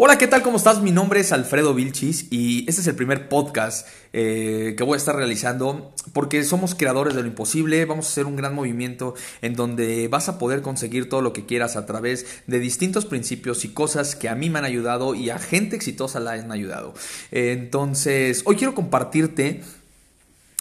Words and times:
Hola, 0.00 0.16
¿qué 0.16 0.28
tal? 0.28 0.42
¿Cómo 0.42 0.58
estás? 0.58 0.80
Mi 0.80 0.92
nombre 0.92 1.18
es 1.18 1.32
Alfredo 1.32 1.74
Vilchis 1.74 2.28
y 2.30 2.60
este 2.68 2.82
es 2.82 2.86
el 2.86 2.94
primer 2.94 3.28
podcast 3.28 3.84
eh, 4.12 4.76
que 4.78 4.84
voy 4.84 4.94
a 4.94 4.96
estar 4.96 5.16
realizando 5.16 5.92
porque 6.12 6.44
somos 6.44 6.76
creadores 6.76 7.16
de 7.16 7.22
lo 7.22 7.26
imposible, 7.26 7.84
vamos 7.84 8.06
a 8.06 8.10
hacer 8.10 8.26
un 8.26 8.36
gran 8.36 8.54
movimiento 8.54 9.14
en 9.42 9.54
donde 9.54 10.06
vas 10.06 10.28
a 10.28 10.38
poder 10.38 10.62
conseguir 10.62 11.08
todo 11.08 11.20
lo 11.20 11.32
que 11.32 11.46
quieras 11.46 11.74
a 11.74 11.84
través 11.84 12.26
de 12.46 12.60
distintos 12.60 13.06
principios 13.06 13.64
y 13.64 13.70
cosas 13.70 14.14
que 14.14 14.28
a 14.28 14.36
mí 14.36 14.50
me 14.50 14.60
han 14.60 14.64
ayudado 14.64 15.16
y 15.16 15.30
a 15.30 15.40
gente 15.40 15.74
exitosa 15.74 16.20
la 16.20 16.34
han 16.34 16.52
ayudado. 16.52 16.94
Entonces, 17.32 18.42
hoy 18.44 18.54
quiero 18.54 18.76
compartirte 18.76 19.62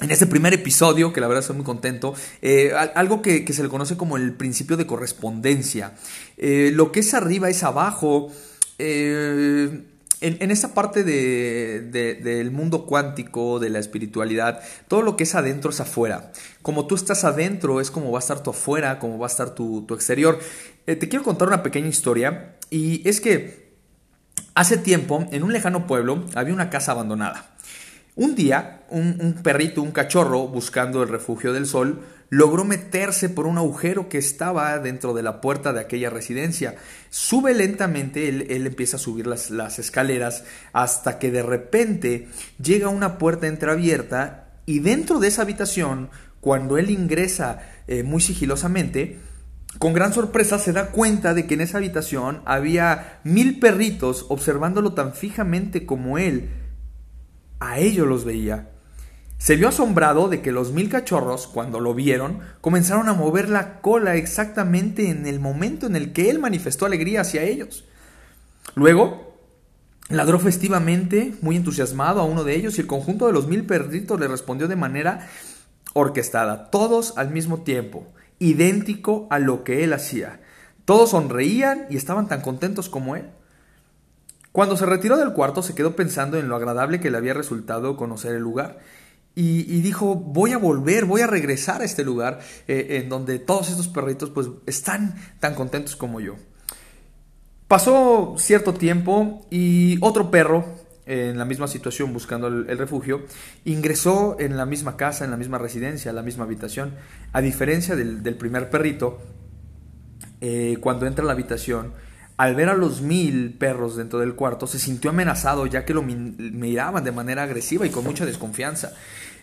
en 0.02 0.10
este 0.10 0.26
primer 0.26 0.56
episodio, 0.56 1.14
que 1.14 1.22
la 1.22 1.28
verdad 1.28 1.42
estoy 1.42 1.58
muy 1.58 1.66
contento, 1.66 2.16
eh, 2.42 2.72
algo 2.96 3.22
que, 3.22 3.46
se 3.54 3.62
le 3.62 3.70
conoce 3.70 3.98
como 3.98 4.18
el 4.18 4.34
principio 4.34 4.78
de 4.78 4.88
correspondencia. 4.88 5.94
Eh, 6.38 6.72
lo 6.74 6.92
que 6.92 7.02
es 7.02 7.14
arriba 7.14 7.52
es 7.52 7.62
abajo. 7.62 8.32
Eh, 8.80 9.84
en, 10.20 10.52
esa 10.52 10.74
parte 10.74 11.04
del 11.04 12.52
mundo 12.52 12.86
cuántico, 12.86 13.60
de 13.60 13.70
la 13.70 13.80
espiritualidad, 13.80 14.62
todo 14.88 15.04
lo 15.04 15.16
que 15.16 15.24
es 15.24 15.36
adentro 15.36 15.70
es 15.70 15.80
afuera. 15.80 16.32
Como 16.62 16.88
tú 16.88 16.96
estás 16.96 17.24
adentro, 17.24 17.82
es 17.82 17.92
como 17.92 18.12
va 18.12 18.18
a 18.18 18.22
estar 18.22 18.42
tu 18.42 18.50
afuera, 18.50 18.98
como 19.00 19.20
va 19.20 19.28
a 19.28 19.30
estar 19.30 19.52
tu, 19.52 19.86
exterior. 19.92 20.40
Eh, 20.88 20.96
te 20.96 21.08
quiero 21.08 21.24
contar 21.24 21.48
una 21.48 21.62
pequeña 21.62 21.88
historia 21.88 22.56
y 22.70 23.08
es 23.08 23.22
que 23.22 23.68
hace 24.56 24.78
tiempo, 24.78 25.28
en 25.32 25.44
un 25.44 25.54
lejano 25.54 25.86
pueblo, 25.86 26.26
había 26.34 26.54
una 26.54 26.70
casa 26.70 26.94
abandonada. 26.94 27.57
Un 28.18 28.34
día, 28.34 28.82
un, 28.90 29.36
perrito, 29.44 29.84
un 29.84 29.92
cachorro, 29.92 30.48
buscando 30.48 31.04
el 31.04 31.10
refugio 31.10 31.54
del 31.54 31.68
sol, 31.68 32.02
logró 32.32 32.66
meterse 32.66 33.30
por 33.30 33.46
un 33.46 33.60
agujero 33.60 34.10
que 34.10 34.18
estaba 34.18 34.80
dentro 34.80 35.14
de 35.14 35.22
la 35.22 35.40
puerta 35.40 35.72
de 35.72 35.82
aquella 35.82 36.10
residencia. 36.10 36.78
Sube 37.12 37.54
lentamente, 37.54 38.28
él, 38.28 38.66
empieza 38.66 38.98
a 38.98 39.00
subir 39.00 39.28
las, 39.28 39.52
escaleras 39.78 40.46
hasta 40.74 41.20
que 41.20 41.30
de 41.30 41.44
repente 41.44 42.28
llega 42.60 42.88
a 42.88 42.90
una 42.90 43.20
puerta 43.20 43.46
entreabierta 43.46 44.48
y 44.66 44.80
dentro 44.80 45.20
de 45.20 45.28
esa 45.28 45.44
habitación, 45.44 46.10
cuando 46.42 46.80
él 46.80 46.90
ingresa 46.90 47.70
eh, 47.86 48.02
muy 48.02 48.22
sigilosamente, 48.22 49.20
con 49.78 49.94
gran 49.94 50.12
sorpresa 50.12 50.58
se 50.58 50.74
da 50.74 50.88
cuenta 50.88 51.36
de 51.36 51.46
que 51.46 51.54
en 51.54 51.62
esa 51.62 51.78
habitación 51.78 52.42
había 52.46 53.20
mil 53.24 53.60
perritos 53.60 54.26
observándolo 54.30 54.94
tan 54.94 55.14
fijamente 55.14 55.86
como 55.86 56.18
él 56.18 56.50
a 57.60 57.80
ellos 57.80 58.08
los 58.08 58.26
veía. 58.26 58.70
Se 59.38 59.56
vio 59.56 59.68
asombrado 59.68 60.30
de 60.30 60.42
que 60.42 60.52
los 60.52 60.72
mil 60.72 60.90
cachorros, 60.90 61.48
cuando 61.48 61.80
lo 61.80 61.94
vieron, 61.94 62.40
comenzaron 62.60 63.08
a 63.08 63.14
mover 63.14 63.50
la 63.50 63.82
cola 63.82 64.16
exactamente 64.16 65.10
en 65.10 65.28
el 65.28 65.40
momento 65.40 65.86
en 65.86 65.96
el 65.96 66.12
que 66.12 66.30
él 66.30 66.40
manifestó 66.40 66.86
alegría 66.86 67.22
hacia 67.22 67.44
ellos. 67.44 67.86
Luego, 68.74 69.38
ladró 70.10 70.40
festivamente, 70.40 71.36
muy 71.42 71.56
entusiasmado 71.56 72.20
a 72.20 72.26
uno 72.26 72.44
de 72.44 72.56
ellos, 72.56 72.78
y 72.78 72.82
el 72.82 72.88
conjunto 72.88 73.28
de 73.28 73.34
los 73.34 73.48
mil 73.48 73.66
perritos 73.66 74.20
le 74.20 74.28
respondió 74.28 74.68
de 74.68 74.76
manera 74.76 75.28
orquestada, 75.94 76.72
todos 76.72 77.18
al 77.18 77.30
mismo 77.30 77.62
tiempo, 77.62 78.08
idéntico 78.40 79.28
a 79.30 79.38
lo 79.40 79.64
que 79.64 79.84
él 79.84 79.94
hacía. 79.94 80.42
Todos 80.86 81.12
sonreían 81.12 81.86
y 81.90 81.98
estaban 81.98 82.28
tan 82.28 82.42
contentos 82.42 82.90
como 82.90 83.16
él. 83.16 83.30
Cuando 84.52 84.76
se 84.78 84.86
retiró 84.86 85.18
del 85.18 85.34
cuarto 85.34 85.62
se 85.62 85.76
quedó 85.76 85.96
pensando 85.96 86.38
en 86.38 86.50
lo 86.50 86.56
agradable 86.56 87.00
que 87.00 87.12
le 87.12 87.18
había 87.18 87.34
resultado 87.34 87.96
conocer 87.96 88.36
el 88.36 88.42
lugar 88.42 88.80
y, 89.40 89.82
dijo, 89.82 90.16
voy 90.16 90.54
a 90.54 90.58
volver, 90.58 91.06
voy 91.06 91.22
a 91.22 91.28
regresar 91.28 91.82
a 91.82 91.86
este 91.86 92.04
lugar 92.04 92.40
eh, 92.68 93.00
en 93.00 93.08
donde 93.08 93.38
todos 93.38 93.70
estos 93.70 93.88
perritos 93.88 94.32
pues 94.32 94.48
están 94.66 95.14
tan 95.40 95.54
contentos 95.54 95.96
como 95.96 96.20
yo. 96.20 96.38
Pasó 97.68 98.34
cierto 98.40 98.74
tiempo 98.74 99.46
y 99.52 100.00
otro 100.02 100.32
perro 100.32 100.66
en 101.06 101.38
la 101.38 101.46
misma 101.46 101.68
situación 101.68 102.14
buscando 102.14 102.48
el, 102.48 102.78
refugio, 102.80 103.26
ingresó 103.64 104.38
en 104.40 104.58
la 104.58 104.66
misma 104.66 104.98
casa, 104.98 105.24
en 105.24 105.30
la 105.30 105.38
misma 105.38 105.60
residencia, 105.60 106.10
en 106.10 106.16
la 106.16 106.24
misma 106.24 106.46
habitación. 106.46 106.96
A 107.32 107.40
diferencia 107.40 107.96
del, 107.96 108.36
primer 108.38 108.72
perrito, 108.72 109.20
eh, 110.42 110.78
cuando 110.82 111.06
entra 111.06 111.24
a 111.24 111.28
la 111.28 111.34
habitación, 111.34 111.94
al 112.38 112.54
ver 112.54 112.70
a 112.70 112.76
los 112.76 113.02
mil 113.02 113.54
perros 113.58 113.96
dentro 113.96 114.20
del 114.20 114.36
cuarto, 114.36 114.68
se 114.68 114.78
sintió 114.78 115.10
amenazado 115.10 115.66
ya 115.66 115.84
que 115.86 115.96
lo 115.96 116.04
miraban 116.04 117.04
de 117.04 117.12
manera 117.12 117.44
agresiva 117.44 117.86
y 117.86 117.90
con 117.90 118.04
mucha 118.04 118.28
desconfianza. 118.28 118.94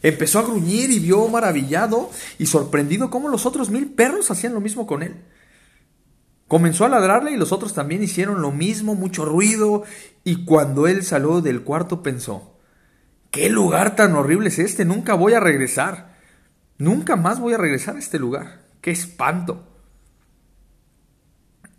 Empezó 0.01 0.39
a 0.39 0.45
gruñir 0.45 0.91
y 0.91 1.01
vio 1.01 1.27
maravillado 1.29 2.11
y 2.39 2.47
sorprendido 2.47 3.11
cómo 3.11 3.29
los 3.29 3.47
otros 3.47 3.69
mil 3.71 3.91
perros 3.91 4.31
hacían 4.31 4.55
lo 4.55 4.61
mismo 4.61 4.87
con 4.87 5.03
él. 5.03 5.17
Comenzó 6.47 6.85
a 6.85 6.89
ladrarle 6.89 7.33
y 7.33 7.37
los 7.37 7.51
otros 7.51 7.75
también 7.75 8.03
hicieron 8.03 8.41
lo 8.41 8.53
mismo, 8.53 8.95
mucho 8.95 9.25
ruido, 9.25 9.83
y 10.23 10.45
cuando 10.45 10.87
él 10.87 11.03
salió 11.03 11.41
del 11.41 11.63
cuarto 11.63 12.03
pensó, 12.03 12.59
¿qué 13.33 13.49
lugar 13.49 13.97
tan 13.97 14.15
horrible 14.15 14.49
es 14.49 14.59
este? 14.61 14.85
Nunca 14.85 15.15
voy 15.15 15.33
a 15.33 15.41
regresar. 15.41 16.15
Nunca 16.79 17.17
más 17.17 17.41
voy 17.41 17.55
a 17.55 17.59
regresar 17.59 17.97
a 17.97 17.99
este 17.99 18.19
lugar. 18.21 18.61
¡Qué 18.81 18.91
espanto! 18.93 19.74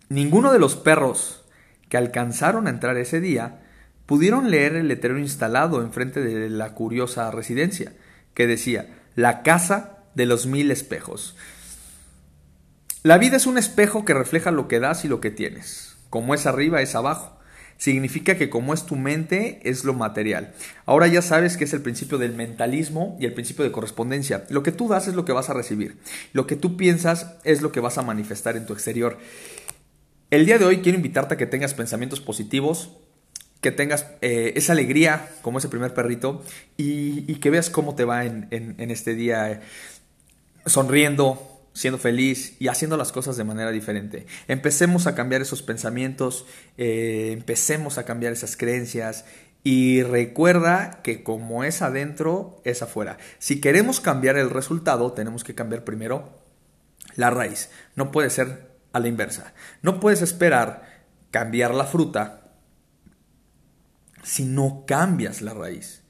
Ninguno 0.09 0.51
de 0.51 0.59
los 0.59 0.75
perros 0.75 1.43
que 1.89 1.97
alcanzaron 1.97 2.67
a 2.67 2.69
entrar 2.69 2.97
ese 2.97 3.19
día 3.19 3.61
pudieron 4.05 4.51
leer 4.51 4.75
el 4.75 4.88
letrero 4.88 5.17
instalado 5.17 5.81
enfrente 5.81 6.21
de 6.21 6.49
la 6.49 6.73
curiosa 6.73 7.31
residencia, 7.31 7.93
que 8.33 8.47
decía 8.47 8.88
La 9.16 9.41
casa 9.41 9.99
de 10.13 10.25
los 10.25 10.45
mil 10.45 10.71
espejos. 10.71 11.35
La 13.03 13.17
vida 13.17 13.38
es 13.38 13.45
un 13.45 13.57
espejo 13.57 14.05
que 14.05 14.13
refleja 14.13 14.51
lo 14.51 14.67
que 14.67 14.79
das 14.79 15.05
y 15.05 15.07
lo 15.07 15.21
que 15.21 15.31
tienes. 15.31 15.95
Como 16.09 16.33
es 16.33 16.45
arriba, 16.45 16.81
es 16.81 16.95
abajo. 16.95 17.35
Significa 17.77 18.37
que 18.37 18.49
como 18.49 18.73
es 18.73 18.85
tu 18.85 18.95
mente, 18.95 19.59
es 19.63 19.83
lo 19.83 19.93
material. 19.93 20.53
Ahora 20.85 21.07
ya 21.07 21.22
sabes 21.22 21.57
que 21.57 21.66
es 21.66 21.73
el 21.73 21.81
principio 21.81 22.17
del 22.17 22.33
mentalismo 22.33 23.17
y 23.19 23.25
el 23.25 23.33
principio 23.33 23.66
de 23.66 23.72
correspondencia. 23.72 24.45
Lo 24.49 24.63
que 24.63 24.72
tú 24.72 24.87
das 24.87 25.07
es 25.07 25.13
lo 25.13 25.25
que 25.25 25.33
vas 25.33 25.49
a 25.49 25.53
recibir. 25.53 25.97
Lo 26.31 26.47
que 26.47 26.55
tú 26.55 26.77
piensas 26.77 27.35
es 27.43 27.61
lo 27.61 27.72
que 27.72 27.81
vas 27.81 27.97
a 27.97 28.01
manifestar 28.01 28.55
en 28.55 28.66
tu 28.66 28.73
exterior. 28.73 29.17
El 30.35 30.46
día 30.46 30.57
de 30.57 30.66
hoy 30.66 30.79
quiero 30.79 30.97
invitarte 30.97 31.35
a 31.35 31.38
que 31.38 31.46
tengas 31.46 31.73
pensamientos 31.73 32.19
positivos, 32.19 32.90
que 33.62 33.72
tengas 33.72 34.07
eh, 34.19 34.51
esa 34.57 34.73
alegría 34.73 35.29
como 35.41 35.59
ese 35.59 35.69
primer 35.69 35.94
perrito 35.94 36.44
y, 36.75 37.35
que 37.35 37.50
veas 37.50 37.69
cómo 37.69 37.96
te 37.96 38.03
va 38.03 38.25
en, 38.25 38.75
este 38.91 39.16
día 39.16 39.50
eh, 39.50 39.62
sonriendo, 40.66 41.62
siendo 41.72 41.97
feliz 41.97 42.57
y 42.59 42.68
haciendo 42.68 42.97
las 42.97 43.13
cosas 43.13 43.38
de 43.38 43.46
manera 43.46 43.72
diferente. 43.72 44.25
Empecemos 44.50 45.07
a 45.07 45.16
cambiar 45.16 45.41
esos 45.41 45.62
pensamientos, 45.62 46.46
eh, 46.78 47.29
empecemos 47.31 47.97
a 47.97 48.03
cambiar 48.03 48.34
esas 48.34 48.57
creencias 48.57 49.23
y 49.63 50.03
recuerda 50.03 51.00
que 51.02 51.23
como 51.23 51.63
es 51.63 51.81
adentro, 51.81 52.59
es 52.66 52.81
afuera. 52.81 53.19
Si 53.40 53.62
queremos 53.62 54.02
cambiar 54.02 54.35
el 54.35 54.50
resultado, 54.50 55.13
tenemos 55.13 55.46
que 55.46 55.56
cambiar 55.56 55.85
primero 55.85 56.41
la 57.16 57.29
raíz. 57.29 57.69
No 57.96 58.12
puede 58.12 58.29
ser 58.29 58.75
a 58.95 59.00
la 59.00 59.09
inversa. 59.09 59.53
No 59.81 60.00
puedes 60.00 60.22
esperar 60.22 60.83
cambiar 61.29 61.75
la 61.75 61.83
fruta 61.83 62.53
si 64.23 64.45
no 64.45 64.85
cambias 64.88 65.41
la 65.41 65.53
raíz. 65.53 66.03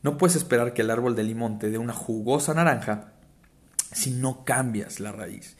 No 0.00 0.16
puedes 0.16 0.34
esperar 0.34 0.72
que 0.72 0.80
el 0.80 0.90
árbol 0.90 1.14
de 1.14 1.24
limón 1.24 1.58
te 1.58 1.68
dé 1.68 1.76
una 1.76 1.92
jugosa 1.92 2.54
naranja 2.54 3.12
si 3.92 4.12
no 4.12 4.46
cambias 4.46 4.98
la 4.98 5.12
raíz. 5.12 5.58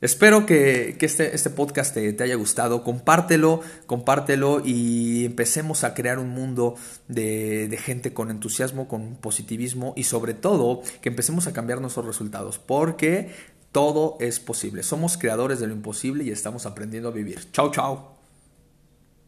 Espero 0.00 0.46
que, 0.46 0.96
este, 1.00 1.34
este, 1.34 1.50
podcast 1.50 1.92
te, 1.92 2.22
haya 2.22 2.36
gustado. 2.36 2.84
Compártelo, 2.84 3.62
compártelo 3.86 4.62
y 4.64 5.24
empecemos 5.24 5.82
a 5.82 5.94
crear 5.94 6.20
un 6.20 6.28
mundo 6.28 6.76
de, 7.08 7.66
de, 7.66 7.76
gente 7.78 8.12
con 8.14 8.30
entusiasmo, 8.30 8.86
con 8.86 9.16
positivismo 9.16 9.92
y 9.96 10.04
sobre 10.04 10.34
todo 10.34 10.82
que 11.00 11.08
empecemos 11.08 11.48
a 11.48 11.52
cambiar 11.52 11.80
nuestros 11.80 12.06
resultados. 12.06 12.58
Porque 12.60 13.55
todo 13.76 14.16
es 14.20 14.40
posible. 14.40 14.82
Somos 14.82 15.18
creadores 15.18 15.60
de 15.60 15.66
lo 15.66 15.74
imposible 15.74 16.24
y 16.24 16.30
estamos 16.30 16.64
aprendiendo 16.64 17.10
a 17.10 17.12
vivir. 17.12 17.52
Chao, 17.52 17.70
chao. 17.70 18.15